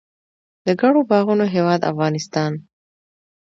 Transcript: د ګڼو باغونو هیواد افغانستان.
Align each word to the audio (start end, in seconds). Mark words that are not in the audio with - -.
د 0.65 0.67
ګڼو 0.81 1.01
باغونو 1.09 1.45
هیواد 1.55 1.81
افغانستان. 1.91 2.51